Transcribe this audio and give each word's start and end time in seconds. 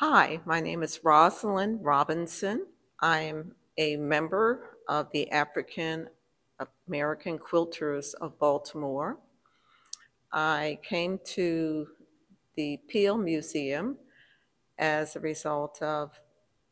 Hi, 0.00 0.40
my 0.44 0.60
name 0.60 0.82
is 0.82 1.00
Rosalind 1.02 1.82
Robinson. 1.82 2.66
I'm 3.00 3.54
a 3.78 3.96
member 3.96 4.76
of 4.86 5.10
the 5.10 5.30
African 5.30 6.10
American 6.86 7.38
Quilters 7.38 8.12
of 8.20 8.38
Baltimore. 8.38 9.16
I 10.30 10.80
came 10.82 11.18
to 11.28 11.86
the 12.56 12.78
Peale 12.88 13.16
Museum 13.16 13.96
as 14.78 15.16
a 15.16 15.20
result 15.20 15.80
of 15.80 16.20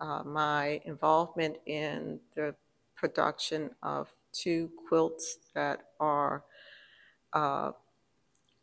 uh, 0.00 0.22
my 0.22 0.82
involvement 0.84 1.56
in 1.64 2.20
the 2.36 2.54
production 2.94 3.70
of 3.82 4.10
two 4.34 4.70
quilts 4.86 5.38
that 5.54 5.84
are 5.98 6.44
uh, 7.32 7.72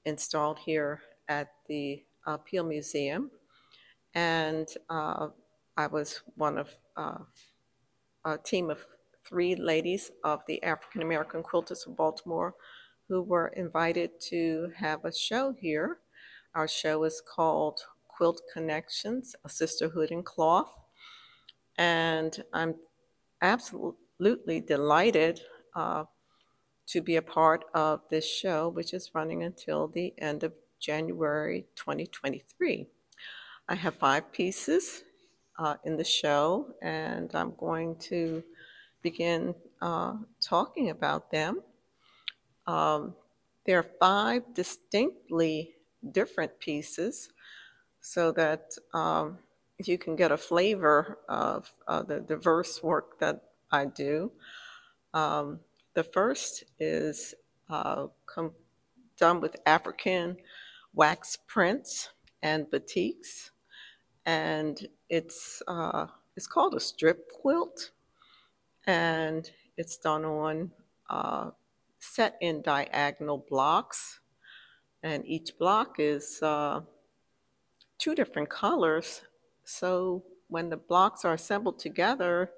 installed 0.05 0.59
here 0.59 1.01
at 1.27 1.51
the 1.67 2.03
uh, 2.27 2.37
Peale 2.37 2.63
Museum. 2.63 3.31
And 4.13 4.67
uh, 4.89 5.27
I 5.77 5.87
was 5.87 6.21
one 6.35 6.57
of 6.57 6.69
uh, 6.97 7.19
a 8.25 8.37
team 8.37 8.69
of 8.69 8.85
three 9.23 9.55
ladies 9.55 10.11
of 10.23 10.41
the 10.47 10.61
African 10.63 11.01
American 11.01 11.43
Quilters 11.43 11.87
of 11.87 11.95
Baltimore 11.95 12.55
who 13.07 13.21
were 13.21 13.47
invited 13.49 14.11
to 14.29 14.71
have 14.75 15.05
a 15.05 15.13
show 15.13 15.53
here. 15.59 15.99
Our 16.55 16.67
show 16.67 17.03
is 17.03 17.21
called 17.21 17.81
Quilt 18.07 18.41
Connections, 18.53 19.35
a 19.43 19.49
Sisterhood 19.49 20.11
in 20.11 20.23
Cloth. 20.23 20.77
And 21.77 22.43
I'm 22.53 22.75
absolutely 23.41 24.61
delighted 24.61 25.41
uh, 25.75 26.05
to 26.87 27.01
be 27.01 27.15
a 27.15 27.21
part 27.21 27.65
of 27.73 28.01
this 28.09 28.25
show, 28.25 28.69
which 28.69 28.93
is 28.93 29.11
running 29.13 29.43
until 29.43 29.87
the 29.87 30.13
end 30.17 30.43
of 30.43 30.53
January 30.79 31.65
2023. 31.75 32.87
I 33.71 33.75
have 33.75 33.95
five 33.95 34.33
pieces 34.33 35.05
uh, 35.57 35.75
in 35.85 35.95
the 35.95 36.03
show, 36.03 36.73
and 36.81 37.33
I'm 37.33 37.53
going 37.57 37.95
to 38.11 38.43
begin 39.01 39.55
uh, 39.81 40.15
talking 40.41 40.89
about 40.89 41.31
them. 41.31 41.61
Um, 42.67 43.15
there 43.65 43.79
are 43.79 43.89
five 43.97 44.53
distinctly 44.53 45.75
different 46.11 46.59
pieces 46.59 47.29
so 48.01 48.33
that 48.33 48.73
um, 48.93 49.37
you 49.85 49.97
can 49.97 50.17
get 50.17 50.33
a 50.33 50.37
flavor 50.37 51.19
of 51.29 51.71
uh, 51.87 52.03
the 52.03 52.19
diverse 52.19 52.83
work 52.83 53.21
that 53.21 53.41
I 53.71 53.85
do. 53.85 54.33
Um, 55.13 55.61
the 55.93 56.03
first 56.03 56.65
is 56.77 57.33
uh, 57.69 58.07
com- 58.25 58.51
done 59.17 59.39
with 59.39 59.55
African 59.65 60.35
wax 60.93 61.37
prints 61.47 62.09
and 62.43 62.65
batiks, 62.65 63.50
and 64.25 64.87
it's 65.09 65.61
uh, 65.67 66.07
it's 66.35 66.47
called 66.47 66.75
a 66.75 66.79
strip 66.79 67.29
quilt, 67.31 67.91
and 68.87 69.49
it's 69.77 69.97
done 69.97 70.25
on 70.25 70.71
uh, 71.09 71.51
set 71.99 72.37
in 72.41 72.61
diagonal 72.61 73.45
blocks, 73.49 74.19
and 75.03 75.25
each 75.25 75.57
block 75.57 75.95
is 75.99 76.41
uh, 76.41 76.81
two 77.97 78.15
different 78.15 78.49
colors. 78.49 79.21
So 79.63 80.23
when 80.47 80.69
the 80.69 80.77
blocks 80.77 81.23
are 81.25 81.33
assembled 81.33 81.79
together, 81.79 82.51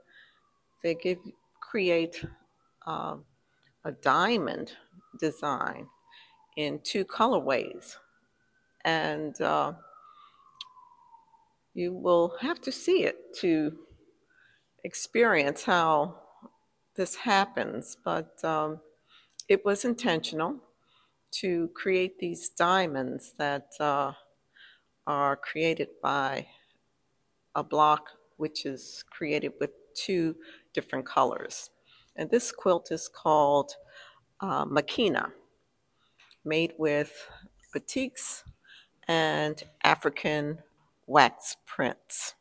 they 0.82 0.96
give 0.96 1.20
create 1.60 2.26
uh, 2.86 3.16
a 3.86 3.92
diamond 3.92 4.74
design 5.20 5.88
in 6.58 6.80
two 6.84 7.06
colorways. 7.06 7.96
And 8.86 9.40
uh, 9.42 9.74
you 11.74 11.94
will 11.94 12.36
have 12.42 12.62
to 12.62 12.72
see 12.72 13.04
it 13.04 13.36
to 13.40 13.78
experience 14.84 15.64
how 15.64 16.16
this 16.96 17.16
happens. 17.16 17.98
But 18.04 18.44
um, 18.44 18.80
it 19.50 19.66
was 19.66 19.84
intentional 19.84 20.58
to 21.32 21.70
create 21.74 22.20
these 22.20 22.50
diamonds 22.50 23.34
that 23.38 23.72
uh, 23.80 24.14
are 25.08 25.36
created 25.36 25.90
by 26.02 26.48
a 27.56 27.64
block 27.64 28.10
which 28.38 28.66
is 28.66 29.04
created 29.10 29.54
with 29.60 29.72
two 29.96 30.36
different 30.74 31.06
colors. 31.06 31.70
And 32.16 32.30
this 32.30 32.52
quilt 32.52 32.92
is 32.92 33.10
called 33.10 33.76
uh, 34.40 34.66
Makena, 34.66 35.32
made 36.46 36.74
with 36.78 37.28
batiks 37.76 38.44
and 39.08 39.64
African 39.84 40.60
wax 41.08 41.56
prints. 41.66 42.36